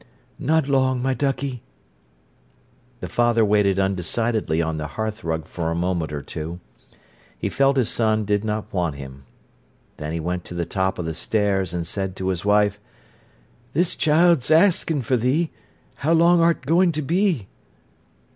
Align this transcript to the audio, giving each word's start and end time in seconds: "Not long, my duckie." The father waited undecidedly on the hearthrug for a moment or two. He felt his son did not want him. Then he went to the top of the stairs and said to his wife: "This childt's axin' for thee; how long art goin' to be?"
"Not 0.39 0.67
long, 0.67 0.99
my 0.99 1.13
duckie." 1.13 1.61
The 3.01 3.07
father 3.07 3.45
waited 3.45 3.77
undecidedly 3.77 4.59
on 4.59 4.77
the 4.77 4.87
hearthrug 4.87 5.45
for 5.45 5.69
a 5.69 5.75
moment 5.75 6.11
or 6.11 6.23
two. 6.23 6.59
He 7.37 7.49
felt 7.49 7.77
his 7.77 7.89
son 7.89 8.25
did 8.25 8.43
not 8.43 8.73
want 8.73 8.95
him. 8.95 9.25
Then 9.97 10.11
he 10.11 10.19
went 10.19 10.43
to 10.45 10.55
the 10.55 10.65
top 10.65 10.97
of 10.97 11.05
the 11.05 11.13
stairs 11.13 11.71
and 11.71 11.85
said 11.85 12.15
to 12.15 12.29
his 12.29 12.43
wife: 12.43 12.79
"This 13.73 13.95
childt's 13.95 14.49
axin' 14.49 15.03
for 15.03 15.17
thee; 15.17 15.51
how 15.97 16.13
long 16.13 16.41
art 16.41 16.65
goin' 16.65 16.91
to 16.93 17.03
be?" 17.03 17.47